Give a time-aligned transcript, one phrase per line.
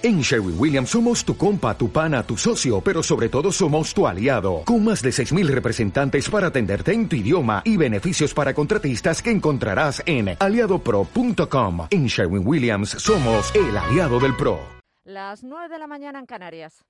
[0.00, 4.06] En Sherwin Williams somos tu compa, tu pana, tu socio, pero sobre todo somos tu
[4.06, 9.20] aliado, con más de 6.000 representantes para atenderte en tu idioma y beneficios para contratistas
[9.20, 11.88] que encontrarás en aliadopro.com.
[11.90, 14.60] En Sherwin Williams somos el aliado del PRO.
[15.04, 16.84] Las 9 de la mañana en Canarias.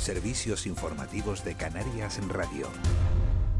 [0.00, 2.68] Servicios informativos de Canarias en Radio.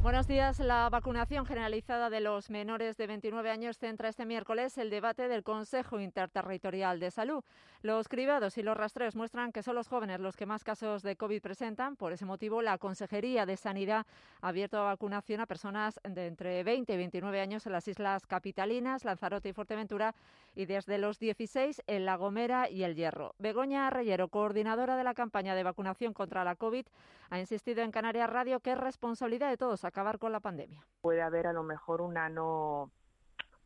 [0.00, 0.60] Buenos días.
[0.60, 5.42] La vacunación generalizada de los menores de 29 años centra este miércoles el debate del
[5.42, 7.42] Consejo Interterritorial de Salud.
[7.82, 11.16] Los cribados y los rastreos muestran que son los jóvenes los que más casos de
[11.16, 11.96] COVID presentan.
[11.96, 14.06] Por ese motivo, la Consejería de Sanidad
[14.40, 19.04] ha abierto vacunación a personas de entre 20 y 29 años en las islas capitalinas,
[19.04, 20.15] Lanzarote y Fuerteventura,
[20.58, 23.36] y desde los 16 en La Gomera y El Hierro.
[23.38, 26.84] Begoña Reyero, coordinadora de la campaña de vacunación contra la COVID,
[27.30, 30.84] ha insistido en Canarias Radio que es responsabilidad de todos acabar con la pandemia.
[31.00, 32.90] Puede haber a lo mejor una no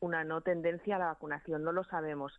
[0.01, 2.39] una no tendencia a la vacunación, no lo sabemos.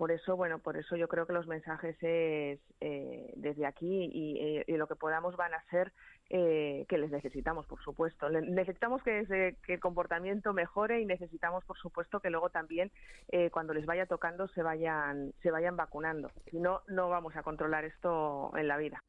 [0.00, 4.62] Por eso, bueno, por eso yo creo que los mensajes es eh, desde aquí y,
[4.66, 5.92] y, lo que podamos van a ser
[6.30, 8.30] eh, que les necesitamos, por supuesto.
[8.30, 12.90] necesitamos que, ese, que, el comportamiento mejore y necesitamos, por supuesto, que luego también
[13.28, 16.30] eh, cuando les vaya tocando se vayan se vayan vacunando.
[16.50, 19.02] Si no, no vamos a controlar esto en la vida.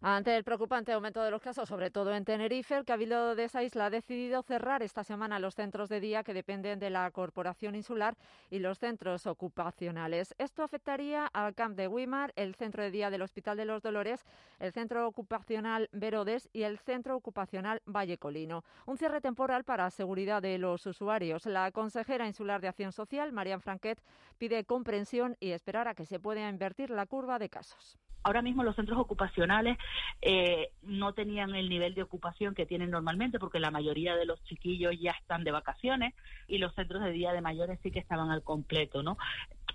[0.00, 3.64] Ante el preocupante aumento de los casos, sobre todo en Tenerife, el Cabildo de esa
[3.64, 7.74] isla ha decidido cerrar esta semana los centros de día que dependen de la Corporación
[7.74, 8.16] Insular
[8.48, 10.36] y los centros ocupacionales.
[10.38, 14.24] Esto afectaría al Camp de Wimar, el centro de día del Hospital de los Dolores,
[14.60, 18.62] el centro ocupacional Verodes y el centro ocupacional Valle Colino.
[18.86, 21.44] Un cierre temporal para seguridad de los usuarios.
[21.44, 24.00] La consejera insular de Acción Social, Marian Franquet,
[24.38, 27.98] pide comprensión y esperar a que se pueda invertir la curva de casos.
[28.22, 29.78] Ahora mismo los centros ocupacionales
[30.22, 34.42] eh, no tenían el nivel de ocupación que tienen normalmente porque la mayoría de los
[34.44, 36.14] chiquillos ya están de vacaciones
[36.46, 39.16] y los centros de día de mayores sí que estaban al completo, ¿no?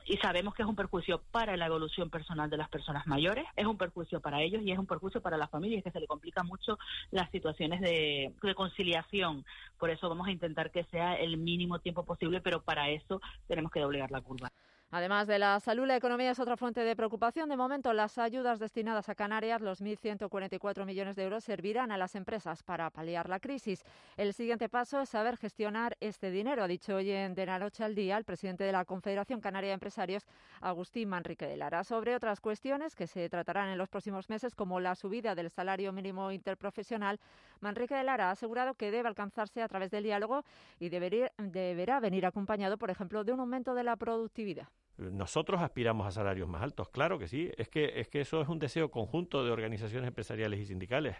[0.06, 3.66] y sabemos que es un perjuicio para la evolución personal de las personas mayores, es
[3.66, 6.44] un perjuicio para ellos y es un perjuicio para las familias, que se le complica
[6.44, 6.78] mucho
[7.12, 9.46] las situaciones de, de, conciliación.
[9.80, 13.72] Por eso vamos a intentar que sea el mínimo tiempo posible, pero para eso tenemos
[13.72, 14.52] que doblegar la curva.
[14.96, 17.50] Además de la salud, la economía es otra fuente de preocupación.
[17.50, 22.14] De momento, las ayudas destinadas a Canarias, los 1.144 millones de euros, servirán a las
[22.14, 23.84] empresas para paliar la crisis.
[24.18, 27.84] El siguiente paso es saber gestionar este dinero, ha dicho hoy en De la Noche
[27.84, 30.28] al Día el presidente de la Confederación Canaria de Empresarios,
[30.62, 31.84] Agustín Manrique de Lara.
[31.84, 35.92] Sobre otras cuestiones que se tratarán en los próximos meses, como la subida del salario
[35.92, 37.20] mínimo interprofesional,
[37.62, 40.46] Manrique de Lara ha asegurado que debe alcanzarse a través del diálogo
[40.80, 44.68] y deberá venir acompañado, por ejemplo, de un aumento de la productividad.
[44.98, 47.52] Nosotros aspiramos a salarios más altos, claro que sí.
[47.58, 51.16] Es que, es que eso es un deseo conjunto de organizaciones empresariales y sindicales.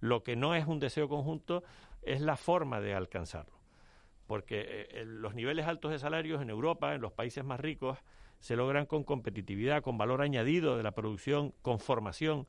[0.00, 1.62] Lo que no es un deseo conjunto
[2.02, 3.54] es la forma de alcanzarlo.
[4.26, 7.98] Porque eh, los niveles altos de salarios en Europa, en los países más ricos,
[8.40, 12.48] se logran con competitividad, con valor añadido de la producción, con formación.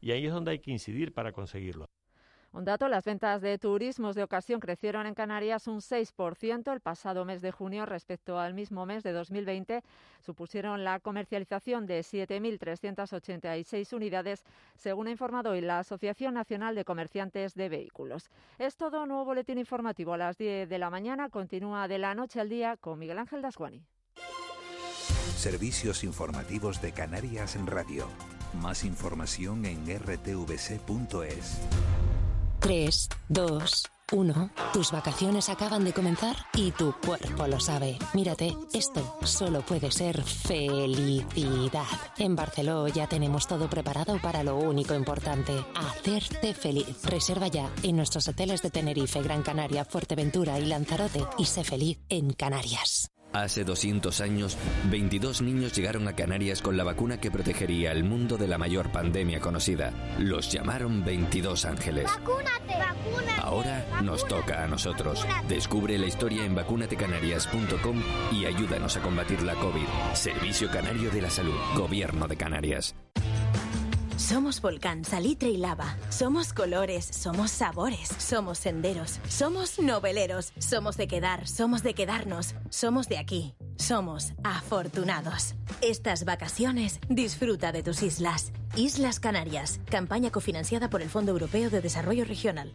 [0.00, 1.86] Y ahí es donde hay que incidir para conseguirlo.
[2.52, 7.24] Un dato, las ventas de turismos de ocasión crecieron en Canarias un 6% el pasado
[7.24, 9.82] mes de junio respecto al mismo mes de 2020.
[10.20, 14.44] Supusieron la comercialización de 7.386 unidades,
[14.76, 18.28] según ha informado hoy la Asociación Nacional de Comerciantes de Vehículos.
[18.58, 21.30] Es todo, nuevo boletín informativo a las 10 de la mañana.
[21.30, 23.82] Continúa de la noche al día con Miguel Ángel Dasguani.
[25.36, 28.06] Servicios informativos de Canarias en Radio.
[28.60, 31.62] Más información en rtvc.es.
[32.62, 34.50] 3, 2, 1.
[34.72, 37.98] Tus vacaciones acaban de comenzar y tu cuerpo lo sabe.
[38.14, 41.86] Mírate, esto solo puede ser felicidad.
[42.18, 47.02] En Barceló ya tenemos todo preparado para lo único importante, hacerte feliz.
[47.02, 51.98] Reserva ya en nuestros hoteles de Tenerife, Gran Canaria, Fuerteventura y Lanzarote y sé feliz
[52.08, 53.11] en Canarias.
[53.32, 54.58] Hace 200 años,
[54.90, 58.92] 22 niños llegaron a Canarias con la vacuna que protegería al mundo de la mayor
[58.92, 59.92] pandemia conocida.
[60.18, 62.04] Los llamaron 22 ángeles.
[62.04, 62.78] ¡Vacúnate!
[62.78, 63.40] ¡Vacúnate!
[63.40, 65.26] Ahora nos toca a nosotros.
[65.48, 69.86] Descubre la historia en vacunatecanarias.com y ayúdanos a combatir la COVID.
[70.14, 71.56] Servicio Canario de la Salud.
[71.76, 72.94] Gobierno de Canarias.
[74.22, 75.96] Somos volcán, salitre y lava.
[76.08, 83.08] Somos colores, somos sabores, somos senderos, somos noveleros, somos de quedar, somos de quedarnos, somos
[83.08, 83.52] de aquí.
[83.78, 85.56] Somos afortunados.
[85.80, 88.52] Estas vacaciones disfruta de tus islas.
[88.76, 92.72] Islas Canarias, campaña cofinanciada por el Fondo Europeo de Desarrollo Regional.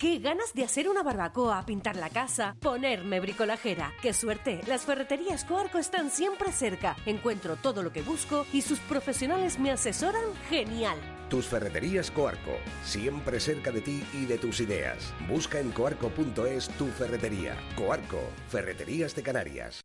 [0.00, 3.92] ¡Qué ganas de hacer una barbacoa, pintar la casa, ponerme bricolajera!
[4.00, 4.62] ¡Qué suerte!
[4.66, 6.96] Las ferreterías Coarco están siempre cerca.
[7.04, 10.98] Encuentro todo lo que busco y sus profesionales me asesoran genial.
[11.28, 15.12] Tus ferreterías Coarco, siempre cerca de ti y de tus ideas.
[15.28, 17.54] Busca en coarco.es tu ferretería.
[17.76, 19.82] Coarco, Ferreterías de Canarias.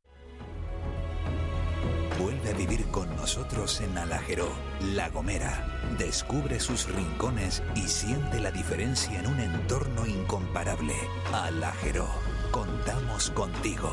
[2.53, 4.47] Vivir con nosotros en Alajeró,
[4.93, 5.79] La Gomera.
[5.97, 10.93] Descubre sus rincones y siente la diferencia en un entorno incomparable.
[11.33, 12.07] Alajeró.
[12.51, 13.91] Contamos contigo.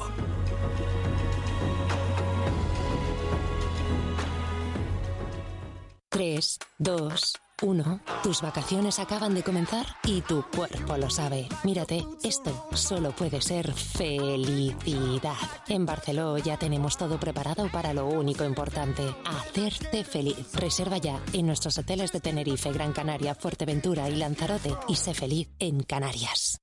[6.08, 8.00] Tres, dos, uno.
[8.23, 11.49] Tus vacaciones acaban de comenzar y tu cuerpo lo sabe.
[11.64, 15.37] Mírate, esto solo puede ser felicidad.
[15.69, 20.53] En Barceló ya tenemos todo preparado para lo único importante, hacerte feliz.
[20.55, 25.49] Reserva ya en nuestros hoteles de Tenerife, Gran Canaria, Fuerteventura y Lanzarote y sé feliz
[25.59, 26.61] en Canarias.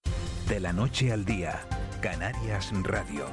[0.48, 1.62] De la noche al día,
[2.02, 3.26] Canarias Radio.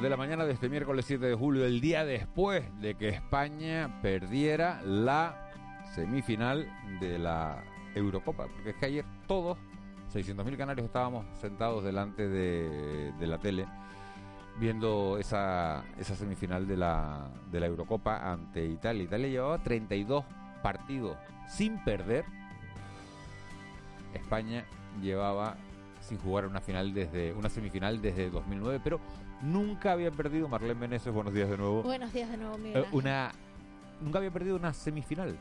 [0.00, 4.00] De la mañana de este miércoles 7 de julio, el día después de que España
[4.00, 5.50] perdiera la
[5.94, 6.66] semifinal
[7.00, 7.62] de la
[7.94, 8.46] Eurocopa.
[8.46, 9.58] Porque es que ayer todos,
[10.14, 13.66] 600.000 canarios, estábamos sentados delante de, la tele
[14.58, 19.02] viendo esa, esa semifinal de la, de la Eurocopa ante Italia.
[19.02, 20.24] Italia llevaba 32
[20.62, 22.24] partidos sin perder.
[24.14, 24.64] España
[25.02, 25.56] llevaba
[26.00, 28.98] sin jugar una final desde una semifinal desde 2009, pero
[29.42, 31.82] nunca había perdido Marlene Meneses, buenos días de nuevo.
[31.82, 32.84] Buenos días de nuevo, Miguel.
[32.84, 33.32] Eh, una
[34.00, 35.36] nunca había perdido una semifinal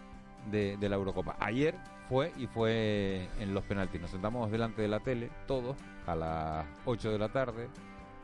[0.52, 1.36] de, de la Eurocopa.
[1.40, 1.76] Ayer
[2.08, 4.02] fue y fue en los penaltis.
[4.02, 7.70] Nos sentamos delante de la tele, todos, a las 8 de la tarde,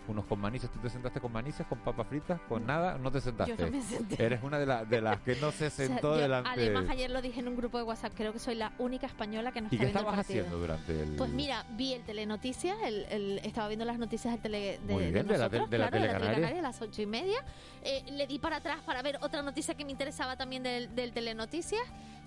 [0.07, 0.69] unos con manices.
[0.72, 2.98] ¿Tú te sentaste con manices, con papas fritas, con nada?
[2.98, 3.56] No te sentaste.
[3.57, 4.24] Yo no me senté.
[4.24, 6.50] Eres una de, la- de las que no se O sea, sentó delante.
[6.50, 9.52] Además, ayer lo dije en un grupo de WhatsApp, creo que soy la única española
[9.52, 10.40] que no ¿Y está qué viendo el estabas partido.
[10.46, 11.16] haciendo durante el...?
[11.16, 15.04] Pues mira, vi el Telenoticias, el, el- estaba viendo las noticias del tele, de, Muy
[15.06, 16.19] de bien, de la nosotros, tel- de la claro, la.
[16.19, 17.38] Telecanaria, a las ocho y media.
[17.84, 21.12] Eh, le di para atrás para ver otra noticia que me interesaba también del, del
[21.13, 21.84] Telenoticias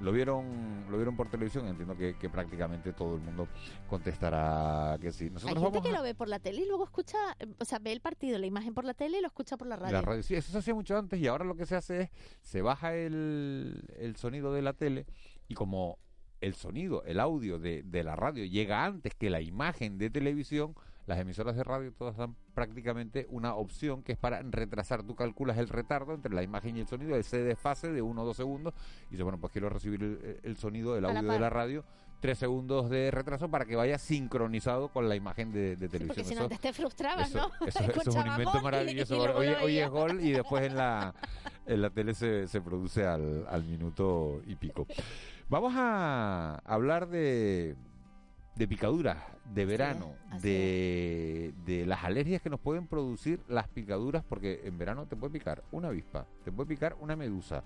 [0.00, 1.66] ¿Lo vieron, ¿Lo vieron por televisión?
[1.68, 3.46] Entiendo que, que prácticamente todo el mundo
[3.88, 5.24] contestará que sí.
[5.24, 7.18] Hay Nosotros gente vamos que a- lo ve por la tele y luego escucha,
[7.60, 9.76] o sea, ve el partido, la imagen por la tele y lo escucha por la
[9.76, 9.92] radio.
[9.92, 12.10] La radio, sí, eso se hacía mucho antes y ahora lo que se hace es,
[12.40, 15.06] se baja el, el sonido de la tele
[15.46, 15.98] y como
[16.40, 20.74] el sonido, el audio de, de la radio llega antes que la imagen de televisión,
[21.06, 25.02] las emisoras de radio todas dan prácticamente una opción que es para retrasar.
[25.04, 28.24] Tú calculas el retardo entre la imagen y el sonido, ese desfase de uno o
[28.26, 28.74] dos segundos,
[29.08, 31.82] y dices, bueno, pues quiero recibir el, el sonido, el la audio de la radio,
[32.20, 36.06] tres segundos de retraso para que vaya sincronizado con la imagen de, de Sí, televisión.
[36.08, 37.66] porque si Eso- te frustrabas, eso, ¿no?
[37.66, 39.14] eso- eso es un invento maravilloso.
[39.42, 41.14] y hoy, es gol y después en la,
[41.66, 44.86] en la tele se, se produce al, al minuto y pico.
[45.50, 47.74] Vamos a hablar de,
[48.54, 49.16] de picaduras,
[49.54, 55.06] de verano, de, de las alergias que nos pueden producir las picaduras, porque en verano
[55.06, 57.64] te puede picar una avispa, te puede picar una medusa,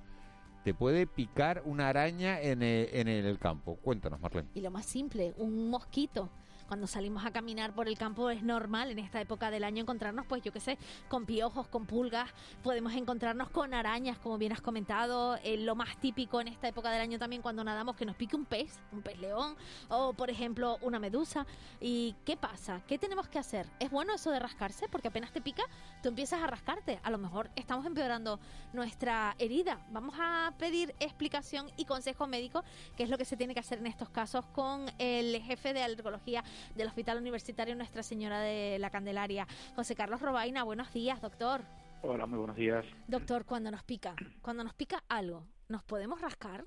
[0.63, 3.75] te puede picar una araña en el, en el campo.
[3.83, 4.49] Cuéntanos, Marlene.
[4.55, 6.31] Y lo más simple, un mosquito.
[6.73, 10.25] Cuando salimos a caminar por el campo es normal en esta época del año encontrarnos,
[10.25, 12.31] pues yo qué sé, con piojos, con pulgas,
[12.63, 16.91] podemos encontrarnos con arañas, como bien has comentado, eh, lo más típico en esta época
[16.91, 19.55] del año también cuando nadamos, que nos pique un pez, un pez león,
[19.91, 21.47] o por ejemplo una medusa.
[21.79, 22.81] ¿Y qué pasa?
[22.87, 23.67] ¿Qué tenemos que hacer?
[23.79, 24.89] ¿Es bueno eso de rascarse?
[24.89, 25.65] Porque apenas te pica,
[26.03, 27.01] tú empiezas a rascarte.
[27.03, 28.41] A lo mejor estamos empeorando
[28.73, 29.85] nuestra herida.
[29.91, 32.65] Vamos a pedir explicación y consejo médico,
[32.97, 35.83] que es lo que se tiene que hacer en estos casos, con el jefe de
[35.83, 36.43] alergología
[36.75, 40.65] del Hospital Universitario Nuestra Señora de la Candelaria, José Carlos Robaina.
[40.65, 41.63] Buenos días, doctor.
[42.03, 42.85] Hola, muy buenos días.
[43.07, 46.65] Doctor, cuando nos pica, cuando nos pica algo, ¿nos podemos rascar?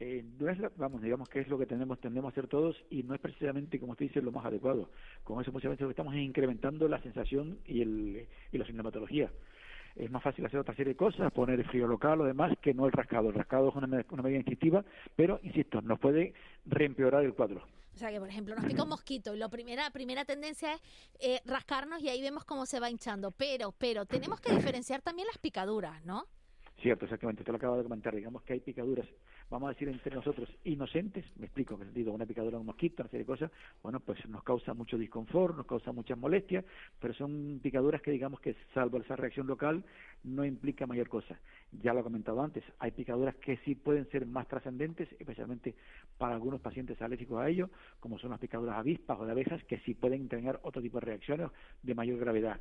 [0.00, 3.02] Eh, no es vamos, digamos que es lo que tenemos, tendemos a hacer todos y
[3.04, 4.90] no es precisamente, como usted dice, lo más adecuado.
[5.22, 8.66] Con eso muchas veces lo que estamos es incrementando la sensación y, el, y la
[8.66, 9.30] sintomatología.
[9.94, 12.74] Es más fácil hacer otra serie de cosas, poner el frío local o demás, que
[12.74, 13.28] no el rascado.
[13.28, 14.84] El rascado es una, una medida instintiva,
[15.14, 16.32] pero, insisto, nos puede
[16.64, 17.62] reempeorar el cuadro.
[17.94, 20.80] O sea que, por ejemplo, nos pica un mosquito y la primera, primera tendencia es
[21.20, 23.30] eh, rascarnos y ahí vemos cómo se va hinchando.
[23.32, 26.26] Pero, pero, tenemos que diferenciar también las picaduras, ¿no?
[26.80, 28.14] Cierto, exactamente, te lo acabo de comentar.
[28.14, 29.06] Digamos que hay picaduras,
[29.52, 33.02] vamos a decir entre nosotros, inocentes, me explico, que digo, una picadura de un mosquito,
[33.02, 33.50] una serie de cosas,
[33.82, 36.64] bueno, pues nos causa mucho disconfort, nos causa muchas molestias,
[36.98, 39.84] pero son picaduras que digamos que salvo esa reacción local
[40.24, 41.38] no implica mayor cosa.
[41.82, 45.74] Ya lo he comentado antes, hay picaduras que sí pueden ser más trascendentes, especialmente
[46.16, 47.68] para algunos pacientes alérgicos a ello,
[48.00, 51.06] como son las picaduras avispas o de abejas, que sí pueden tener otro tipo de
[51.06, 51.50] reacciones
[51.82, 52.58] de mayor gravedad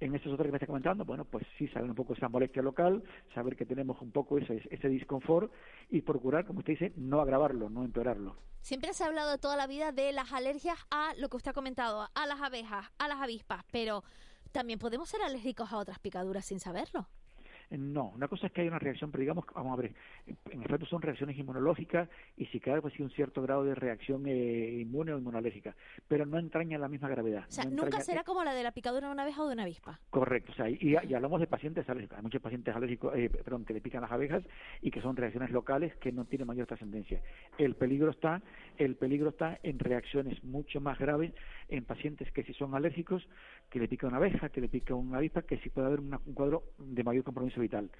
[0.00, 2.62] en estos otros que me está comentando, bueno, pues sí, saber un poco esa molestia
[2.62, 3.02] local,
[3.34, 5.50] saber que tenemos un poco ese, ese disconfort
[5.90, 8.36] y procurar, como usted dice, no agravarlo, no empeorarlo.
[8.60, 11.54] Siempre se ha hablado toda la vida de las alergias a lo que usted ha
[11.54, 14.02] comentado, a las abejas, a las avispas, pero
[14.52, 17.08] también podemos ser alérgicos a otras picaduras sin saberlo.
[17.70, 19.92] No, una cosa es que hay una reacción, pero digamos, vamos a ver,
[20.50, 24.24] en efecto son reacciones inmunológicas y si cae pues sí un cierto grado de reacción
[24.26, 25.74] eh, inmune o inmunológica,
[26.06, 27.44] pero no entraña la misma gravedad.
[27.48, 29.64] O sea, nunca será como la de la picadura de una abeja o de una
[29.64, 29.98] avispa.
[30.10, 33.64] Correcto, o sea, y, y hablamos de pacientes alérgicos, hay muchos pacientes alérgicos, eh, perdón,
[33.64, 34.44] que le pican las abejas
[34.80, 37.20] y que son reacciones locales que no tienen mayor trascendencia.
[37.58, 38.42] El peligro está,
[38.78, 41.32] el peligro está en reacciones mucho más graves
[41.68, 43.26] en pacientes que si son alérgicos,
[43.70, 46.10] que le pica una abeja, que le pica una avispa, que sí puede haber un
[46.34, 47.90] cuadro de mayor compromiso vital.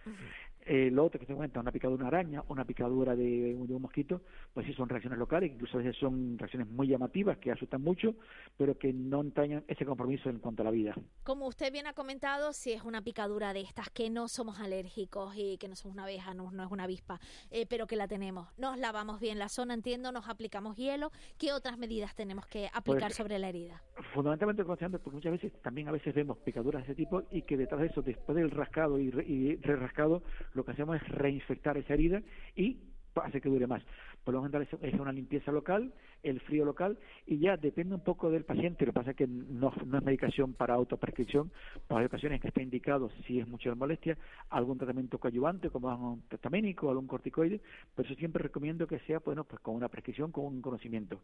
[0.68, 3.80] Eh, lo otro que te cuenta, una picadura de una araña, una picadura de, un
[3.80, 4.22] mosquito,
[4.52, 8.16] pues sí son reacciones locales, incluso a veces son reacciones muy llamativas que asustan mucho,
[8.56, 10.96] pero que no entrañan ese compromiso en cuanto a la vida.
[11.22, 15.34] Como usted bien ha comentado, si es una picadura de estas que no somos alérgicos
[15.36, 17.20] y que no somos una abeja, no, es una avispa,
[17.52, 21.52] eh, pero que la tenemos, nos lavamos bien la zona, entiendo, nos aplicamos hielo, ¿qué
[21.52, 23.84] otras medidas tenemos que aplicar Pues, sobre la herida?
[24.12, 27.82] Fundamentalmente porque muchas veces también a veces vemos picaduras de ese tipo y que detrás
[27.82, 30.22] de eso, después del rascado y, re, y re-rascado,
[30.54, 32.22] lo que hacemos es reinfectar esa herida
[32.54, 32.78] y
[33.22, 33.82] hace que dure más.
[34.24, 38.30] Por lo general es una limpieza local, el frío local y ya depende un poco
[38.30, 38.84] del paciente.
[38.84, 41.52] Lo que pasa es que no, no es medicación para autoprescripción,
[41.86, 44.18] para hay ocasiones que está indicado si es mucha molestia,
[44.50, 47.60] algún tratamiento coadyuvante como un testaménico, algún corticoide,
[47.94, 51.20] pero eso siempre recomiendo que sea bueno pues con una prescripción, con un conocimiento.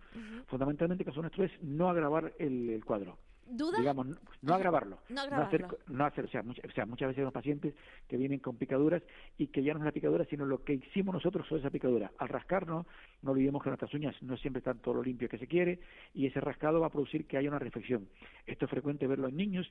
[0.46, 3.18] Fundamentalmente el caso nuestro es no agravar el, el cuadro.
[3.56, 3.78] ¿Duda?
[3.78, 4.98] Digamos, no, no agravarlo.
[5.08, 5.78] No No hacer, agravarlo.
[5.88, 7.74] no hacer o, sea, mucha- o sea, muchas veces los pacientes
[8.08, 9.02] que vienen con picaduras
[9.38, 12.10] y que ya no es la picadura, sino lo que hicimos nosotros sobre esa picadura.
[12.18, 12.86] Al rascarnos,
[13.22, 15.80] no olvidemos que nuestras uñas no siempre están todo lo limpio que se quiere
[16.14, 18.08] y ese rascado va a producir que haya una reflexión.
[18.46, 19.70] Esto es frecuente verlo en niños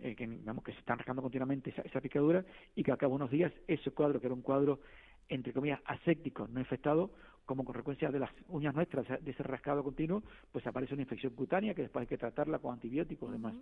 [0.00, 3.16] eh, que, digamos, que se están rascando continuamente esa, picadura y que a cabo de
[3.16, 4.80] unos días ese cuadro, que era un cuadro,
[5.28, 7.10] entre comillas, aséptico, no infectado,
[7.46, 11.74] como consecuencia de las uñas nuestras, de ese rascado continuo, pues aparece una infección cutánea
[11.74, 13.54] que después hay que tratarla con antibióticos y demás.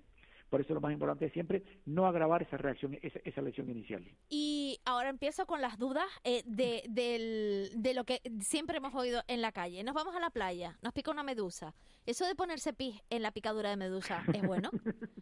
[0.52, 4.04] Por eso lo más importante es siempre no agravar esa reacción, esa, esa lesión inicial.
[4.28, 9.23] Y ahora empiezo con las dudas eh, de, del- de lo que siempre hemos oído
[9.28, 9.82] en la calle.
[9.82, 11.75] Nos vamos a la playa, nos pica una medusa.
[12.04, 14.71] ¿Eso de ponerse pis en la picadura de medusa es bueno?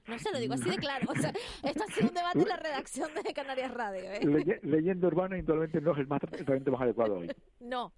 [0.08, 1.06] No se lo digo así de claro.
[1.08, 1.32] O sea,
[1.62, 4.10] esto ha sido un debate en la redacción de Canarias Radio.
[4.10, 4.20] ¿eh?
[4.24, 7.30] Leye- leyenda urbana indudablemente no es el, más, el más adecuado hoy.
[7.60, 7.92] No,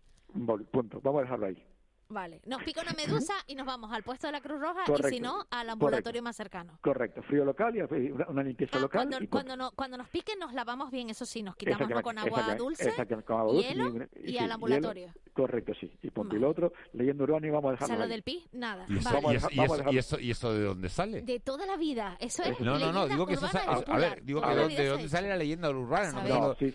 [0.70, 1.00] Punto.
[1.02, 1.62] Vamos a dejarlo ahí.
[2.12, 2.40] Vale.
[2.46, 5.08] Nos pica una medusa y nos vamos al puesto de la Cruz Roja y Correcto,
[5.08, 6.78] si no, al ambulatorio más cercano.
[6.80, 7.22] Correcto.
[7.22, 9.00] Frío local y una, una limpieza local.
[9.02, 11.88] Ah, Cuando, y cuando, no, cuando nos piquen nos lavamos bien, eso sí, nos quitamos
[11.88, 12.02] ¿no?
[12.02, 12.92] Con agua dulce,
[13.24, 13.96] con agua dulce hielo y-
[14.28, 14.54] y sí, al hielo.
[14.54, 15.08] ambulatorio.
[15.32, 15.90] Correcto, sí.
[16.02, 16.36] Y punto.
[16.36, 18.10] Y lo otro, leyenda urbana y vamos a O dejarlo sea, lo ahí.
[18.10, 18.84] del pis, nada.
[18.88, 19.32] ¿Y eso, Vale.
[19.32, 21.22] y eso- y eso- y eso- y eso de dónde sale?
[21.22, 22.16] De toda la vida.
[22.20, 22.58] Eso es.
[22.60, 25.36] No, no, no, digo que eso y a ver, digo que de, dónde sale la
[25.36, 26.66] leyenda urbana, no, sí,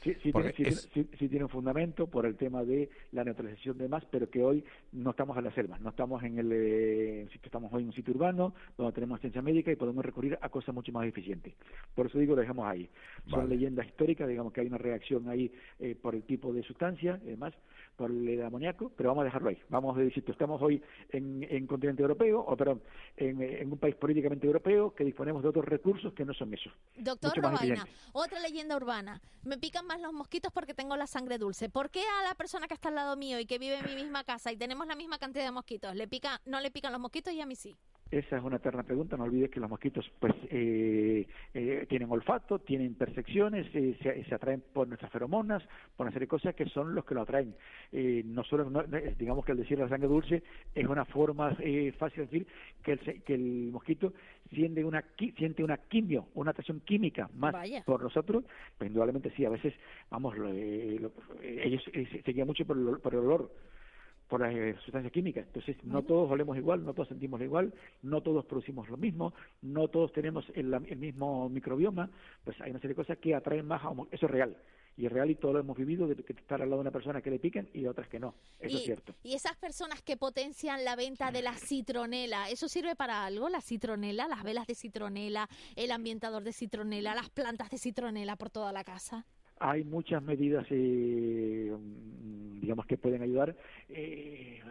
[0.63, 4.29] es- sí- sí tiene un fundamento por el tema de la neutralización de más, pero
[4.29, 7.87] que hoy no estamos en la selva, no estamos en el eh, estamos hoy en
[7.87, 11.53] un sitio urbano donde tenemos ciencia médica y podemos recurrir a cosas mucho más eficientes.
[11.95, 12.89] Por eso digo, lo dejamos ahí.
[13.29, 17.19] Son leyendas históricas, digamos que hay una reacción ahí eh, por el tipo de sustancia,
[17.23, 17.53] y demás,
[17.97, 19.57] por el amoníaco, pero vamos a dejarlo ahí.
[19.69, 22.81] Vamos a decir, estamos hoy en, en continente europeo, o perdón,
[23.17, 26.53] en, eh, en un país políticamente europeo que disponemos de otros recursos que no son
[26.53, 26.71] esos.
[26.95, 29.19] Doctor Robaina, otra leyenda urbana.
[29.43, 31.69] Me pican más los mosquitos porque tengo la sangre dulce.
[31.69, 33.95] ¿Por qué a la persona que está al lado mío y que vive en mi
[33.95, 37.01] misma casa y tenemos la misma cantidad de mosquitos, le pica, no le pican los
[37.01, 37.75] mosquitos y a mí sí?
[38.09, 39.17] Esa es una eterna pregunta.
[39.17, 44.35] No olvides que los mosquitos pues eh, eh, tienen olfato, tienen percepciones, eh, se, se
[44.35, 45.61] atraen por nuestras feromonas,
[45.95, 47.53] por una serie de cosas que son los que lo atraen.
[47.91, 48.43] Eh, no
[49.17, 50.41] digamos que el decir la sangre dulce
[50.73, 52.47] es una forma eh, fácil de decir
[52.83, 54.13] que el, que el mosquito
[54.51, 55.03] siente una,
[55.37, 57.83] siente una quimio, una atracción química más Vaya.
[57.85, 58.45] por nosotros,
[58.77, 59.73] pues indudablemente sí, a veces,
[60.09, 61.11] vamos, lo- eh, lo-
[61.43, 63.51] ellos se, guían mucho por el, por el olor
[64.27, 65.45] por las eh, sustancias químicas.
[65.47, 69.87] Entonces, no todos olemos igual, no todos sentimos igual, no todos producimos lo mismo, no
[69.87, 72.09] todos tenemos el, el mismo microbioma,
[72.43, 74.57] pues hay una serie de cosas que atraen más a Eso es real.
[74.97, 76.91] Y es real y todo lo hemos vivido, de que estar al lado de una
[76.91, 78.33] persona que le piquen y de otras que no.
[78.59, 79.13] Eso y, es cierto.
[79.21, 83.47] y esas personas que potencian la venta de la citronela, ¿eso sirve para algo?
[83.47, 88.49] La citronela, las velas de citronela, el ambientador de citronela, las plantas de citronela por
[88.49, 89.23] toda la casa.
[89.59, 91.71] Hay muchas medidas, eh,
[92.61, 93.55] digamos, que pueden ayudar.
[93.89, 94.61] Eh,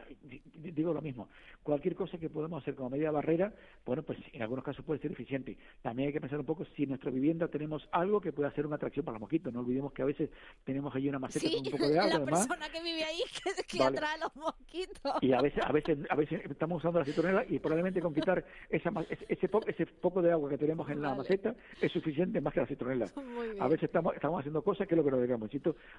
[0.54, 1.28] digo lo mismo,
[1.62, 3.52] cualquier cosa que podamos hacer como medida barrera,
[3.84, 5.56] bueno, pues en algunos casos puede ser eficiente.
[5.82, 8.66] También hay que pensar un poco si en nuestra vivienda tenemos algo que pueda ser
[8.66, 9.52] una atracción para los mosquitos.
[9.52, 10.30] No olvidemos que a veces
[10.64, 12.18] tenemos allí una maceta con un poco de agua.
[12.18, 13.20] la persona que vive ahí
[13.66, 15.12] que, atrae los mosquitos.
[15.20, 18.44] Y a veces, a veces, a veces estamos usando la citronela y probablemente con quitar
[18.70, 18.90] esa,
[19.28, 22.66] ese, ese poco de agua que tenemos en la maceta es suficiente más que la
[22.66, 23.06] citronela.
[23.60, 25.50] A veces estamos, estamos haciendo cosas que es lo que nos digamos.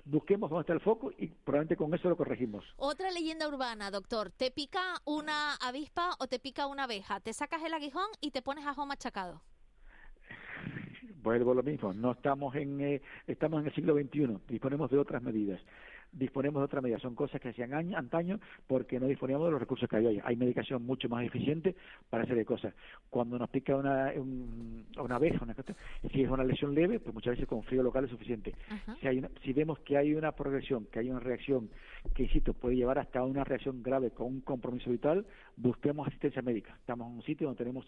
[0.05, 2.65] Busquemos dónde está el foco y probablemente con eso lo corregimos.
[2.77, 4.31] Otra leyenda urbana, doctor.
[4.31, 7.19] Te pica una avispa o te pica una abeja.
[7.19, 9.41] Te sacas el aguijón y te pones ajo machacado.
[11.23, 11.93] Vuelvo lo mismo.
[11.93, 14.37] No estamos en, eh, estamos en el siglo XXI.
[14.47, 15.59] Disponemos de otras medidas
[16.11, 16.99] disponemos de otra medida.
[16.99, 20.21] Son cosas que hacían años, antaño porque no disponíamos de los recursos que hay hoy.
[20.23, 21.75] Hay medicación mucho más eficiente
[22.09, 22.73] para hacer de cosas.
[23.09, 24.11] Cuando nos pica una,
[24.97, 25.55] una abeja, una
[26.11, 28.55] si es una lesión leve, pues muchas veces con frío local es suficiente.
[28.99, 31.69] Si, hay si vemos que hay una progresión, que hay una reacción
[32.13, 36.75] que, insisto, puede llevar hasta una reacción grave con un compromiso vital, busquemos asistencia médica.
[36.79, 37.85] Estamos en un sitio donde tenemos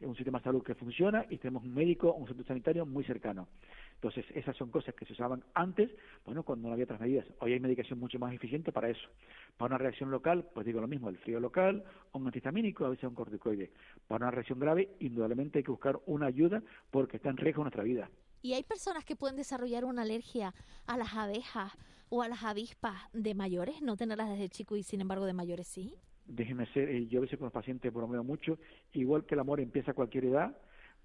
[0.00, 3.48] un sistema de salud que funciona y tenemos un médico, un centro sanitario muy cercano.
[3.94, 5.90] Entonces, esas son cosas que se usaban antes,
[6.24, 7.26] bueno, cuando no había otras medidas.
[7.40, 9.08] Hoy hay medicación mucho más eficiente para eso.
[9.56, 13.04] Para una reacción local, pues digo lo mismo, el frío local, un antihistamínico, a veces
[13.04, 13.70] un corticoide.
[14.08, 17.82] Para una reacción grave, indudablemente hay que buscar una ayuda porque está en riesgo nuestra
[17.82, 18.10] vida.
[18.42, 20.54] ¿Y hay personas que pueden desarrollar una alergia
[20.86, 21.72] a las abejas
[22.08, 25.68] o a las avispas de mayores, no tenerlas desde chico y sin embargo de mayores
[25.68, 25.94] sí?
[26.26, 28.58] Déjeme ser, eh, yo a veces con los pacientes bromeo mucho,
[28.92, 30.56] igual que el amor empieza a cualquier edad,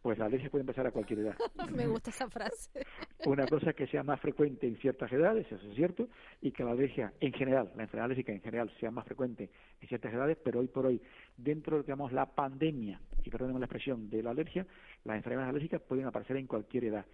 [0.05, 1.35] pues la alergia puede empezar a cualquier edad.
[1.75, 2.85] Me gusta esa frase.
[3.25, 6.09] Una cosa que sea más frecuente en ciertas edades, eso es cierto,
[6.43, 9.49] y que la alergia en general, la enfermedad alérgica en general sea más frecuente
[9.81, 11.01] en ciertas edades, pero hoy por hoy,
[11.35, 14.67] dentro de digamos, la pandemia, y perdónenme la expresión, de la alergia,
[15.05, 17.05] las enfermedades alérgicas pueden aparecer en cualquier edad.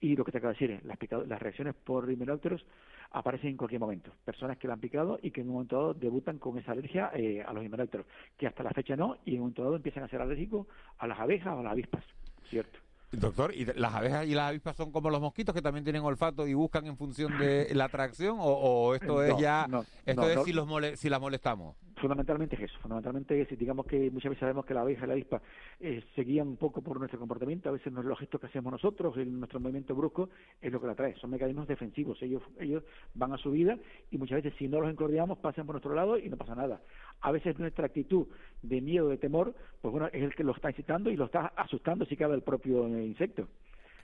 [0.00, 2.66] Y lo que te acabo de decir, las, las reacciones por himenópteros
[3.12, 4.10] aparecen en cualquier momento.
[4.24, 7.12] Personas que la han picado y que en un momento dado debutan con esa alergia
[7.14, 10.02] eh, a los himenópteros, que hasta la fecha no, y en un momento dado empiezan
[10.02, 10.66] a ser alérgicos
[10.98, 12.04] a las abejas o a las avispas.
[12.50, 12.80] Cierto.
[13.12, 16.46] Doctor, ¿y las abejas y las avispas son como los mosquitos que también tienen olfato
[16.46, 18.36] y buscan en función de la atracción?
[18.38, 19.66] ¿O, esto es ya,
[20.04, 21.76] esto es si, los si las molestamos?
[22.00, 25.12] Fundamentalmente es eso, fundamentalmente es, digamos que muchas veces sabemos que la abeja y la
[25.12, 25.42] avispa
[25.78, 28.72] eh, se guían un poco por nuestro comportamiento, a veces no los gestos que hacemos
[28.72, 30.30] nosotros, en nuestro movimiento brusco
[30.62, 32.82] es lo que la trae, son mecanismos defensivos, ellos, ellos
[33.12, 33.76] van a su vida
[34.10, 36.80] y muchas veces si no los encordiamos pasan por nuestro lado y no pasa nada.
[37.20, 38.26] A veces nuestra actitud
[38.62, 41.52] de miedo, de temor, pues bueno, es el que lo está incitando y lo está
[41.54, 43.46] asustando si cabe el propio eh, insecto.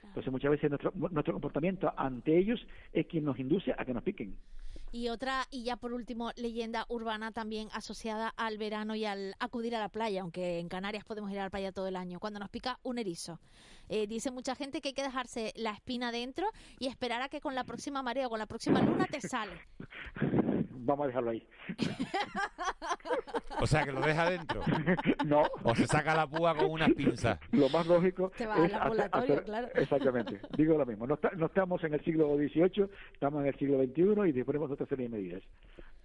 [0.02, 4.02] Entonces muchas veces nuestro, nuestro comportamiento ante ellos es quien nos induce a que nos
[4.02, 4.37] piquen.
[4.96, 9.76] Y otra, y ya por último, leyenda urbana también asociada al verano y al acudir
[9.76, 12.40] a la playa, aunque en Canarias podemos ir a la playa todo el año, cuando
[12.40, 13.38] nos pica un erizo.
[13.90, 17.42] Eh, dice mucha gente que hay que dejarse la espina dentro y esperar a que
[17.42, 19.61] con la próxima marea o con la próxima luna te sale.
[20.78, 21.46] Vamos a dejarlo ahí.
[23.60, 24.60] O sea, que lo deja dentro.
[25.26, 25.42] No.
[25.64, 27.38] O se saca la púa con unas pinzas.
[27.52, 28.30] Lo más lógico.
[28.36, 29.68] Te va al ambulatorio, claro.
[29.74, 30.40] Exactamente.
[30.56, 31.06] Digo lo mismo.
[31.06, 34.74] No, no, estamos en el siglo XVIII, estamos en el siglo XXI y disponemos de
[34.74, 35.42] otra serie de medidas.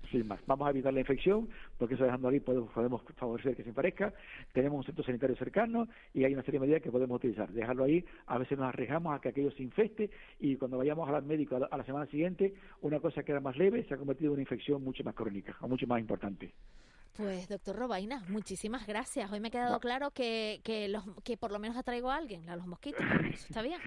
[0.09, 0.39] Sin más.
[0.47, 4.11] Vamos a evitar la infección, porque eso dejando ahí podemos, podemos favorecer que se emparezca.
[4.51, 7.49] Tenemos un centro sanitario cercano y hay una serie de medidas que podemos utilizar.
[7.49, 11.23] Dejarlo ahí, a veces nos arriesgamos a que aquello se infeste y cuando vayamos al
[11.23, 14.33] médico a la semana siguiente, una cosa que era más leve se ha convertido en
[14.33, 16.53] una infección mucho más crónica o mucho más importante.
[17.17, 19.29] Pues, doctor Robaina, muchísimas gracias.
[19.31, 22.49] Hoy me ha quedado claro que, que, los, que por lo menos atraigo a alguien,
[22.49, 23.01] a los mosquitos.
[23.33, 23.79] Eso está bien.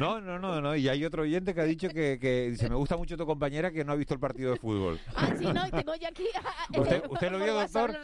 [0.00, 0.74] No, no, no, no.
[0.74, 3.70] Y hay otro oyente que ha dicho que, que dice, me gusta mucho tu compañera
[3.70, 4.98] que no ha visto el partido de fútbol.
[5.14, 6.24] Ah, sí, no, y tengo ya aquí...
[6.78, 7.94] ¿Usted, ¿usted lo vio, doctor?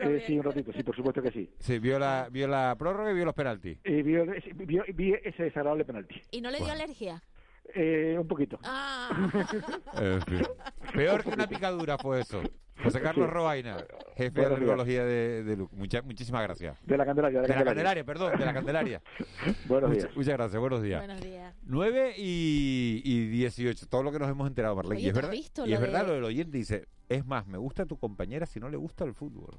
[0.00, 1.48] Eh, sí, un ratito, sí, por supuesto que sí.
[1.60, 3.78] Sí, vio la, vio la prórroga y vio los penaltis.
[3.84, 6.20] Eh, vio, vio, vi ese desagradable penalti.
[6.32, 7.22] ¿Y no le dio alergia?
[7.74, 8.58] Eh, un poquito.
[8.64, 9.30] Ah.
[10.94, 12.42] Peor que una picadura fue eso.
[12.82, 13.76] José Carlos Robaina,
[14.16, 15.56] jefe de la neurología de, de
[16.02, 16.78] muchísimas gracias.
[16.86, 17.42] De la Candelaria.
[17.42, 18.04] De, la, Candelaria.
[18.04, 19.02] perdón, de la Candelaria.
[19.68, 20.08] buenos días.
[20.16, 21.04] Muchas, gracias, buenos días.
[21.06, 21.54] Buenos días.
[21.64, 25.00] 9 y, y 18, todo lo que nos hemos enterado, Marlene.
[25.00, 27.98] y es verdad, y es verdad lo del oyente, dice, es más, me gusta tu
[27.98, 29.56] compañera si no le gusta el fútbol.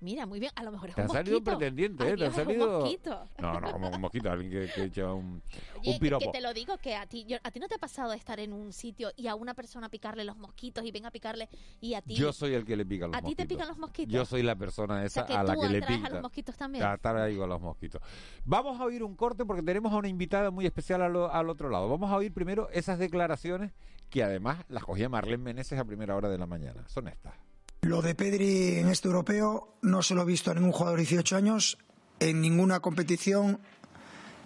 [0.00, 2.16] Mira, muy bien, a lo mejor es te un ha salido un pretendiente, ¿eh?
[2.16, 2.66] Te ha salido.
[2.78, 3.24] Un mosquito.
[3.38, 5.42] No, no, como un mosquito, alguien que, que echa un,
[5.80, 6.24] Oye, un piropo.
[6.26, 8.16] Que te lo digo que a ti, yo, a ti no te ha pasado de
[8.16, 11.48] estar en un sitio y a una persona picarle los mosquitos y venga a picarle
[11.80, 12.14] y a ti.
[12.14, 13.42] Yo soy el que le pica los ¿A mosquitos.
[13.42, 14.12] ti te pican los mosquitos?
[14.14, 16.06] Yo soy la persona esa o sea, que a la tú que le pica.
[16.06, 16.84] a los mosquitos también.
[16.84, 18.00] A estar ahí con los mosquitos.
[18.44, 21.68] Vamos a oír un corte porque tenemos a una invitada muy especial al, al otro
[21.70, 21.88] lado.
[21.88, 23.72] Vamos a oír primero esas declaraciones
[24.10, 26.86] que además las cogía Marlene Meneses a primera hora de la mañana.
[26.88, 27.34] Son estas.
[27.82, 31.04] Lo de Pedri en este europeo no se lo he visto a ningún jugador de
[31.04, 31.78] 18 años
[32.20, 33.60] en ninguna competición,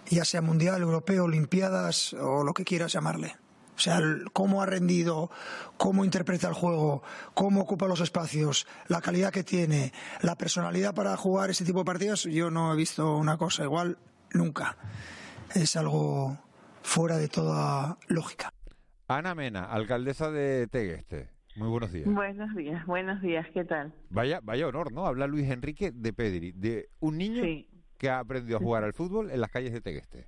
[0.09, 3.35] ya sea mundial, europeo, olimpiadas o lo que quieras llamarle.
[3.75, 3.99] O sea,
[4.33, 5.31] cómo ha rendido,
[5.77, 7.01] cómo interpreta el juego,
[7.33, 11.85] cómo ocupa los espacios, la calidad que tiene, la personalidad para jugar ese tipo de
[11.85, 13.97] partidos, yo no he visto una cosa igual
[14.31, 14.77] nunca.
[15.55, 16.37] Es algo
[16.83, 18.53] fuera de toda lógica.
[19.07, 21.29] Ana Mena, alcaldesa de Tegueste.
[21.55, 22.11] Muy buenos días.
[22.11, 23.93] Buenos días, buenos días, ¿qué tal?
[24.09, 25.05] Vaya, vaya honor, ¿no?
[25.05, 27.43] Habla Luis Enrique de Pedri, de un niño
[27.99, 30.25] que ha aprendido a jugar al fútbol en las calles de Tegueste.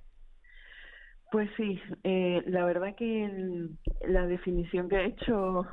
[1.32, 3.68] Pues sí, eh, la verdad que
[4.06, 5.66] la definición que ha hecho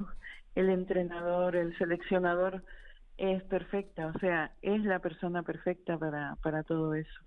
[0.55, 2.63] el entrenador, el seleccionador,
[3.17, 7.21] es perfecta, o sea, es la persona perfecta para, para todo eso.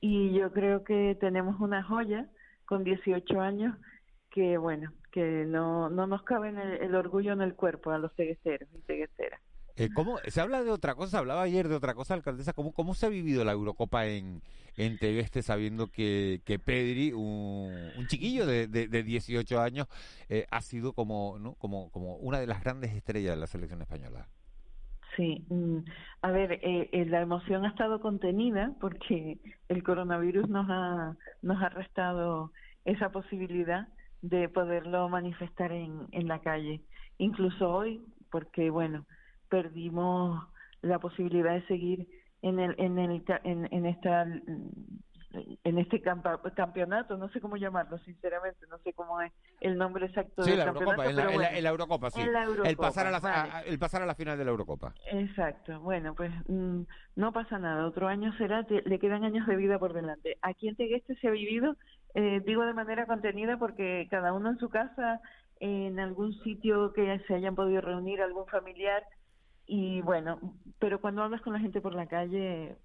[0.00, 2.28] Y yo creo que tenemos una joya
[2.64, 3.76] con 18 años
[4.30, 6.48] que, bueno, que no, no nos cabe
[6.80, 9.40] el, orgullo en el cuerpo a los teguesteros y teguesteras.
[9.76, 12.94] Eh, ¿cómo, se habla de otra cosa, hablaba ayer de otra cosa, alcaldesa, ¿cómo, cómo
[12.94, 14.42] se ha vivido la Eurocopa en,
[14.76, 19.86] en Tegueste sabiendo que, que Pedri, un, chiquillo de, de, 18 años,
[20.28, 21.54] eh, ha sido como, ¿no?
[21.54, 24.28] como, como una de las grandes estrellas de la selección española?
[25.16, 25.78] Sí, mm,
[26.22, 31.62] a ver, eh, eh, la emoción ha estado contenida porque el coronavirus nos ha, nos
[31.62, 32.52] ha restado
[32.84, 33.88] esa posibilidad
[34.22, 36.80] de poderlo manifestar en, en la calle.
[37.18, 39.04] Incluso hoy, porque bueno,
[39.48, 40.48] perdimos
[40.80, 42.08] la posibilidad de seguir
[42.40, 44.26] en el en el en, en esta
[45.64, 50.42] en este campeonato, no sé cómo llamarlo, sinceramente, no sé cómo es el nombre exacto
[50.42, 51.02] del la campeonato.
[51.04, 51.16] en,
[51.62, 52.20] la, Eurocopa, sí.
[52.20, 54.94] el, pasar a la, el pasar a la final de la Eurocopa.
[55.10, 56.82] Exacto, bueno, pues mm,
[57.16, 60.36] no pasa nada, otro año será, le quedan años de vida por delante.
[60.42, 61.76] Aquí en Tegueste se ha vivido,
[62.14, 65.20] eh, digo de manera contenida, porque cada uno en su casa,
[65.60, 69.04] en algún sitio que se hayan podido reunir, algún familiar,
[69.66, 70.38] y bueno,
[70.78, 72.76] pero cuando hablas con la gente por la calle,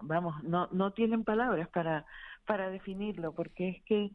[0.00, 2.04] vamos, no, no tienen palabras para,
[2.46, 4.10] para definirlo, porque es que,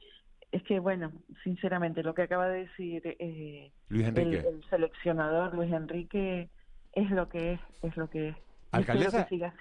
[0.52, 1.12] es que bueno,
[1.44, 4.48] sinceramente, lo que acaba de decir eh, Luis Enrique.
[4.48, 6.50] El, seleccionador Luis Enrique
[6.94, 8.36] es lo que es, es lo que es.
[8.72, 9.54] Alcaldesa, que siga.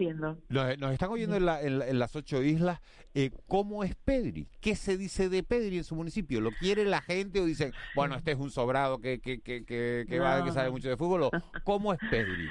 [0.48, 2.80] Nos, están oyendo en, en, las ocho islas.
[3.14, 4.48] Eh, ¿Cómo es Pedri?
[4.60, 6.40] ¿Qué se dice de Pedri en su municipio?
[6.40, 10.18] ¿Lo quiere la gente o dicen, bueno, este es un sobrado que, que, que, que,
[10.18, 11.30] va, que sabe mucho de fútbol?
[11.64, 12.48] ¿Cómo es Pedri?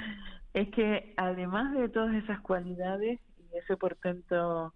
[0.54, 3.20] Es que además de todas esas cualidades,
[3.52, 4.72] ese portento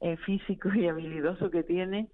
[0.00, 2.08] eh, físico y habilidoso que tiene,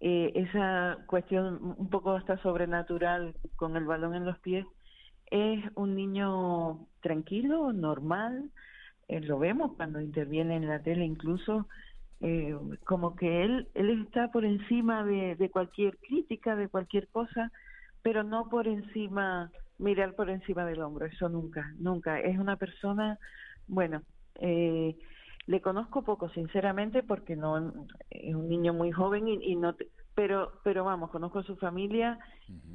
[0.00, 4.66] eh, esa cuestión un poco hasta sobrenatural con el balón en los pies,
[5.30, 8.50] es un niño tranquilo, normal,
[9.08, 11.68] eh, lo vemos cuando interviene en la tele incluso,
[12.86, 17.52] como que él, él está por encima de, cualquier crítica, de cualquier cosa,
[18.00, 22.18] pero no por encima, mirar por encima del hombro, eso nunca, nunca.
[22.20, 23.18] Es una persona,
[23.66, 24.02] bueno,
[24.36, 24.96] eh,
[25.46, 29.76] le conozco poco, sinceramente, porque no es un niño muy joven y, no,
[30.14, 32.18] pero, pero vamos, conozco a su familia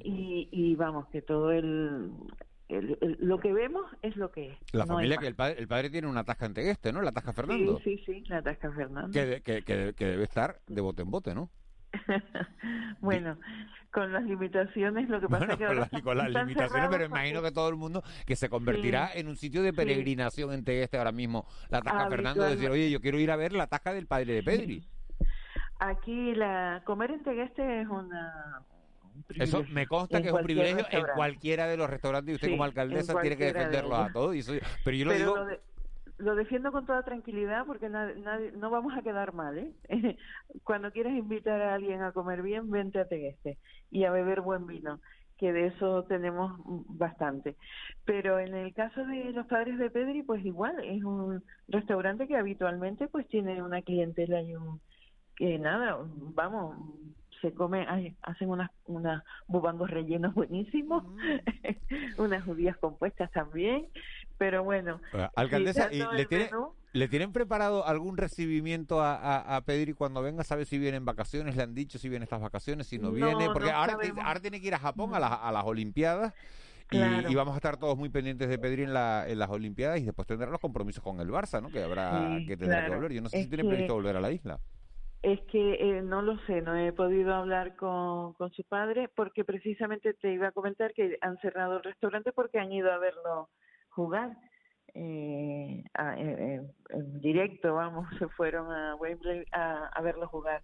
[0.03, 2.11] y, vamos que todo el,
[2.67, 4.57] lo que vemos es lo que es.
[4.73, 7.01] La familia que el padre, el padre tiene una tasca en Tegueste, ¿no?
[7.01, 7.79] La tasca Fernando.
[7.83, 9.11] Sí, sí, sí, la tasca Fernando.
[9.11, 11.49] Que, que, que debe estar de bote en bote, ¿no?
[13.01, 13.37] bueno,
[13.91, 15.65] con las limitaciones, lo que pasa es que.
[16.01, 19.63] Con, las limitaciones, pero imagino que todo el mundo que se convertirá en un sitio
[19.63, 21.47] de peregrinación en Tegueste ahora mismo.
[21.69, 24.43] La Tasca Fernando, decir, oye, yo quiero ir a ver la Tasca del padre de
[24.43, 24.83] Pedri.
[25.79, 28.61] Aquí, la comer en Tegueste es una.
[29.35, 32.63] Eso me consta que es un privilegio en cualquiera de los restaurantes y usted como
[32.63, 34.35] alcaldesa tiene que defenderlo a todos.
[34.83, 35.35] pero yo lo digo
[36.19, 39.57] lo defiendo con toda tranquilidad porque no vamos a quedar mal.
[39.57, 39.73] ¿eh?
[40.63, 43.57] Cuando quieras invitar a alguien a comer bien, vente a Tegueste
[43.89, 44.99] y a beber buen vino,
[45.37, 47.55] que de eso tenemos bastante.
[48.05, 52.35] Pero en el caso de los padres de Pedri, pues igual, es un restaurante que
[52.35, 54.81] habitualmente pues tiene una clientela y un...
[55.39, 55.97] que nada,
[56.35, 56.75] vamos,
[57.41, 57.87] se come,
[58.21, 62.21] hacen unas, unas bubangos rellenos buenísimos, mm.
[62.21, 63.87] unas judías compuestas también,
[64.37, 64.99] pero bueno.
[65.37, 66.49] Alcaldesa, ¿y le, tiene,
[66.91, 70.43] ¿le tienen preparado algún recibimiento a, a, Pedri cuando venga?
[70.43, 71.55] ¿Sabe si viene en vacaciones?
[71.55, 72.87] ¿Le han dicho si viene estas vacaciones?
[72.87, 75.63] Si no, viene, porque ahora, ahora tiene que ir a Japón a, las, a las
[75.63, 76.33] Olimpiadas.
[76.91, 80.05] Y, vamos a estar todos muy pendientes de Pedri en, la, en las Olimpiadas y
[80.05, 81.69] después tendrá los compromisos con el Barça, ¿no?
[81.69, 83.13] Que habrá que tener que volver.
[83.13, 84.59] Yo no sé si tiene previsto volver a la isla.
[85.21, 89.43] Es que eh, no lo sé, no he podido hablar con, con su padre porque
[89.43, 93.49] precisamente te iba a comentar que han cerrado el restaurante porque han ido a verlo
[93.89, 94.37] jugar
[94.93, 95.83] eh,
[96.17, 100.63] eh, en directo, vamos, se fueron a Wembley a, a verlo jugar.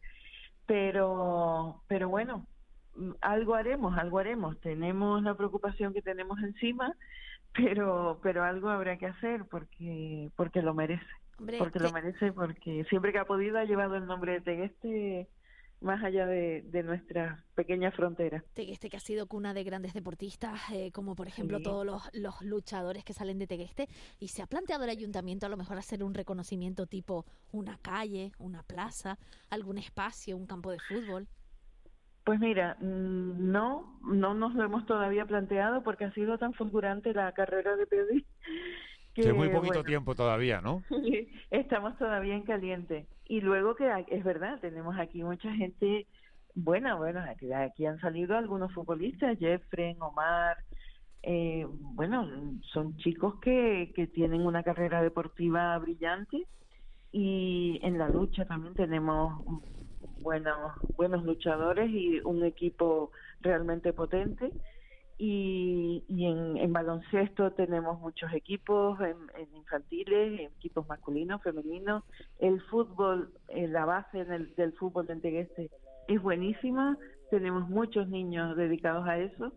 [0.66, 2.48] Pero, pero bueno,
[3.22, 4.60] algo haremos, algo haremos.
[4.62, 6.94] Tenemos la preocupación que tenemos encima,
[7.54, 11.06] pero, pero algo habrá que hacer porque, porque lo merece
[11.38, 15.28] porque lo merece, porque siempre que ha podido ha llevado el nombre de Tegueste
[15.82, 18.44] más allá de, de nuestra pequeña frontera.
[18.54, 21.64] Tegueste que ha sido cuna de grandes deportistas, eh, como por ejemplo Sí.
[21.64, 23.88] todos los, los luchadores que salen de Tegueste,
[24.20, 28.32] y se ha planteado el ayuntamiento a lo mejor hacer un reconocimiento tipo una calle,
[28.40, 29.20] una plaza,
[29.50, 31.28] algún espacio, un campo de fútbol.
[32.24, 37.14] Pues mira, mm, no, no nos lo hemos todavía planteado porque ha sido tan fulgurante
[37.14, 38.26] la carrera de Pedri
[39.16, 40.84] que, muy poquito bueno, tiempo todavía, ¿no?
[41.52, 43.08] estamos todavía en caliente.
[43.28, 46.06] Y luego que es verdad, tenemos aquí mucha gente
[46.54, 50.58] buena, bueno, aquí, aquí han salido algunos futbolistas, Jeffrey, Omar,
[51.24, 52.30] eh, bueno,
[52.72, 56.46] son chicos que, que tienen una carrera deportiva brillante
[57.12, 59.44] y en la lucha también tenemos
[60.20, 64.52] buenos, buenos luchadores y un equipo realmente potente.
[65.18, 72.04] Y, y en, en baloncesto tenemos muchos equipos, en, en infantiles, en equipos masculinos, femeninos.
[72.40, 75.70] El fútbol, eh, la base en el- del fútbol de Tegueste
[76.10, 76.98] es buenísima.
[77.32, 79.54] Tenemos muchos niños dedicados a eso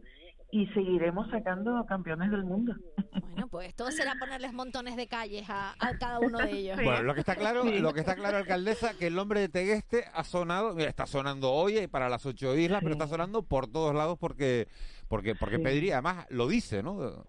[0.50, 2.74] y seguiremos sacando campeones del mundo.
[3.20, 6.76] Bueno, pues todo será ponerles montones de calles a, a cada uno de ellos.
[6.82, 7.80] Bueno, lo que está claro, Sí.
[7.80, 11.52] lo que está claro, alcaldesa, que el nombre de Tegueste ha sonado, mira, está sonando
[11.52, 14.68] hoy y para las ocho islas, pero está sonando por todos lados porque,
[15.08, 15.62] porque, porque Sí.
[15.62, 17.24] Pedri además lo dice, ¿no?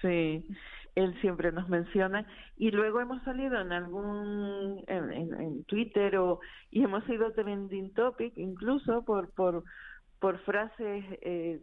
[0.00, 0.46] Sí,
[0.94, 2.26] él siempre nos menciona
[2.56, 7.92] y luego hemos salido en algún en, en- en Twitter o y hemos sido trending
[7.94, 9.64] topic incluso por por
[10.20, 11.60] por frases eh,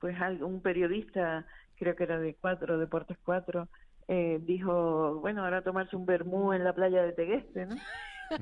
[0.00, 3.68] pues algún periodista creo que era de cuatro Deportes cuatro
[4.08, 7.76] eh, dijo bueno ahora tomarse un vermú en la playa de Tegueste ¿no?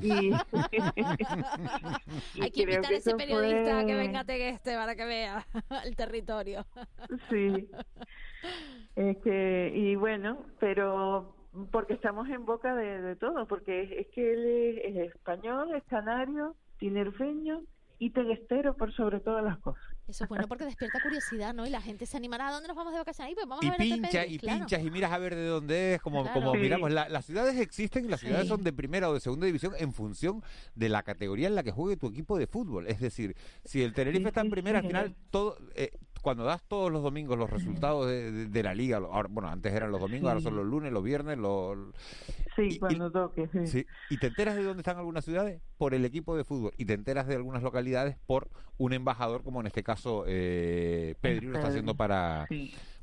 [0.00, 0.30] Y,
[2.34, 5.46] y Hay que invitar a ese periodista que venga a Tegueste para que vea
[5.84, 6.64] el territorio.
[7.30, 7.68] Sí.
[8.96, 11.34] Es que, y bueno, pero
[11.70, 15.74] porque estamos en boca de, de todo, porque es, es que él es, es español,
[15.74, 17.62] es canario, tinerfeño
[18.04, 19.80] y teguestero por sobre todas las cosas.
[20.08, 21.64] Eso es bueno porque despierta curiosidad, ¿no?
[21.66, 22.48] Y la gente se animará.
[22.48, 23.28] ¿A dónde nos vamos de vacaciones?
[23.28, 24.58] Ahí, pues vamos Y a ver a este pincha, Pedri, y claro.
[24.58, 26.40] pinchas, y miras a ver de dónde es, como, Claro.
[26.40, 26.58] como Sí.
[26.58, 26.90] miramos.
[26.90, 28.48] La- las ciudades existen y las ciudades Sí.
[28.48, 30.42] son de primera o de segunda división en función
[30.74, 32.88] de la categoría en la que juegue tu equipo de fútbol.
[32.88, 34.88] Es decir, si el Tenerife Sí, está en sí, primera, al sí.
[34.88, 38.96] final, todo, eh, cuando das todos los domingos los resultados de, de- de la liga,
[38.98, 41.76] ahora, bueno, antes eran los domingos, ahora son los lunes, los viernes, los...
[42.56, 43.48] Sí, cuando toque.
[43.52, 43.66] Sí.
[43.66, 46.84] Sí, y te enteras de dónde están algunas ciudades por el equipo de fútbol y
[46.86, 51.54] te enteras de algunas localidades por un embajador, como en este caso eh, Pedri lo
[51.54, 52.46] está haciendo para,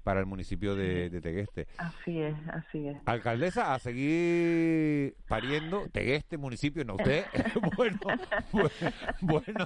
[0.03, 1.67] para el municipio de, de Tegueste.
[1.77, 2.97] Así es, así es.
[3.05, 7.25] Alcaldesa, a seguir pariendo Tegueste, municipio, no usted.
[7.77, 7.99] bueno,
[8.53, 8.71] bu-
[9.21, 9.65] bueno,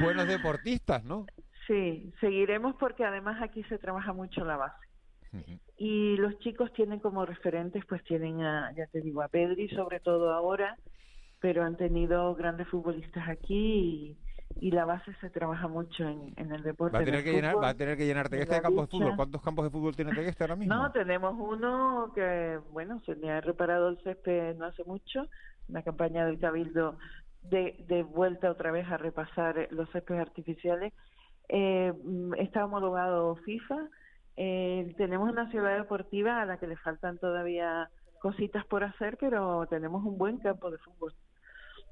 [0.00, 1.26] buenos deportistas, ¿no?
[1.68, 4.88] Sí, seguiremos porque además aquí se trabaja mucho la base.
[5.76, 10.00] Y los chicos tienen como referentes, pues tienen a, ya te digo, a Pedri, sobre
[10.00, 10.76] todo ahora,
[11.38, 14.16] pero han tenido grandes futbolistas aquí
[14.56, 16.94] y, y la base se trabaja mucho en, en el deporte.
[16.94, 18.62] Va a en tener que llenar, va a tener que llenar en Tegueste de la
[18.62, 19.16] campos de fútbol.
[19.16, 20.74] ¿Cuántos campos de fútbol tiene Tegueste ahora mismo?
[20.74, 25.28] No, tenemos uno que, bueno, se le ha reparado el césped no hace mucho,
[25.68, 26.96] una campaña del Cabildo
[27.42, 30.94] de, de vuelta otra vez a repasar los céspedes artificiales.
[31.48, 33.88] Eh, mm, está homologado FIFA.
[34.36, 39.66] Eh, tenemos una ciudad deportiva a la que le faltan todavía cositas por hacer, pero
[39.66, 41.14] tenemos un buen campo de fútbol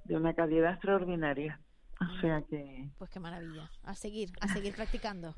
[0.05, 1.61] de una calidad extraordinaria.
[2.01, 3.71] O sea que Pues qué maravilla.
[3.83, 5.35] A seguir, a seguir practicando.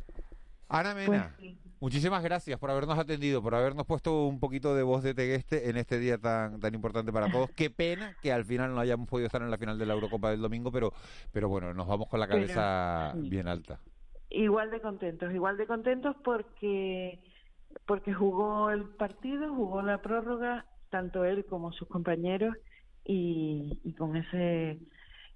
[0.71, 1.35] Ana Mena,
[1.81, 5.79] muchísimas gracias por habernos atendido, por habernos puesto un poquito de voz de Tegueste en
[5.79, 7.51] este día tan tan importante para todos.
[7.53, 10.31] Qué pena que al final no hayamos podido estar en la final de la Eurocopa
[10.31, 10.93] del domingo, pero
[11.33, 13.81] pero bueno, nos vamos con la cabeza bien alta.
[14.31, 17.21] Igual de contentos, igual de contentos porque
[17.87, 22.55] porque jugó el partido, jugó la prórroga, tanto él como sus compañeros
[23.05, 24.79] y, y con ese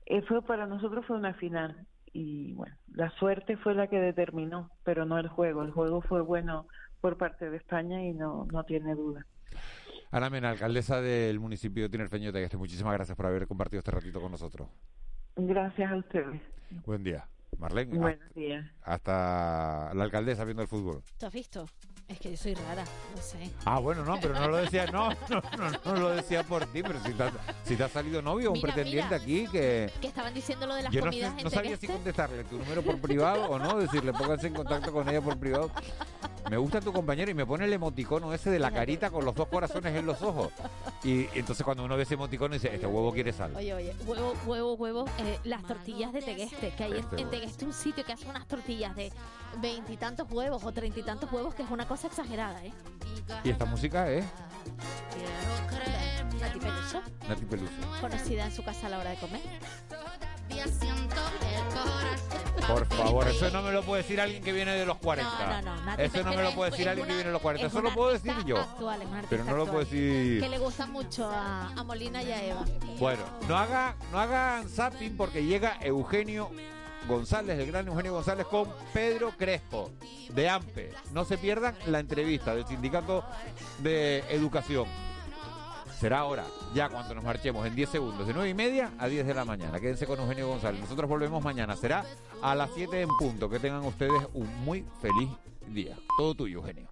[0.07, 4.71] eh, fue para nosotros fue una final y bueno, la suerte fue la que determinó,
[4.85, 6.67] pero no el juego, el juego fue bueno
[7.01, 9.25] por parte de España y no no tiene duda.
[10.11, 13.93] Ana Mena, alcaldesa del municipio de Tinerfeño de Tegueste, muchísimas gracias por haber compartido este
[13.93, 14.69] ratito con nosotros.
[15.37, 16.43] Gracias a ustedes.
[16.85, 17.27] Buen día.
[17.59, 18.67] Marlene, Buenos días.
[18.83, 21.03] hasta la alcaldesa viendo el fútbol.
[21.19, 21.67] ¿Tú has visto?
[22.09, 22.85] Es que yo soy rara,
[23.17, 23.51] no sé.
[23.65, 26.83] Ah, bueno, no, pero no lo decía, no, no, no, no lo decía por ti,
[26.83, 27.33] pero si te, ha-
[27.65, 29.23] si te ha salido novio o un Mira, pretendiente mira.
[29.23, 29.91] aquí que...
[30.01, 32.59] Que estaban diciendo lo de las Yo no, comidas no en sabía si contestarle tu
[32.59, 35.71] número por privado o no, decirle pónganse en contacto con ella por privado.
[36.51, 39.35] Me gusta tu compañero y me pone el emoticono ese de la carita con los
[39.35, 40.51] dos corazones en los ojos.
[41.05, 43.55] Y entonces cuando uno ve ese emoticono dice, este huevo quiere sal.
[43.57, 47.19] Oye, oye, huevo, huevo, huevo, eh, las tortillas de Tegueste, que hay en, Este en
[47.21, 47.31] huevo.
[47.31, 49.13] Tegueste un sitio que hace unas tortillas de
[49.61, 52.73] veintitantos huevos o treinta y tantos huevos, que es una cosa exagerada, ¿eh?
[53.45, 54.25] Y esta música es
[56.41, 57.73] Nati Peluso, Nati Peluso.
[58.01, 59.43] conocida en su casa a la hora de comer.
[62.67, 65.31] Por favor, eso no me lo puede decir alguien que viene de los 40.
[65.31, 65.85] No, no, no.
[65.85, 67.67] Nati Eso no me lo puede decir alguien que viene de los 40.
[67.67, 68.57] es Eso lo puedo decir yo.
[68.57, 70.41] actual, es una Pero no lo puedo decir.
[70.41, 72.65] Que le gusta mucho a, a Molina y a Eva.
[72.99, 76.51] Bueno, no haga, no hagan zapping porque llega Eugenio
[77.09, 79.91] González, el gran Eugenio González, con Pedro Crespo,
[80.35, 80.93] de AMPE.
[81.13, 83.25] No se pierdan la entrevista del Sindicato
[83.79, 84.87] de Educación.
[85.99, 89.25] Será ahora, ya cuando nos marchemos, en 10 segundos, de 9 y media a 10
[89.25, 89.79] de la mañana.
[89.79, 90.81] Quédense con Eugenio González.
[90.81, 91.77] Nosotros volvemos mañana.
[91.77, 92.05] Será
[92.43, 93.49] a las 7 en punto.
[93.49, 95.31] Que tengan ustedes un muy feliz
[95.69, 95.97] día.
[96.19, 96.92] Todo tuyo, Eugenio.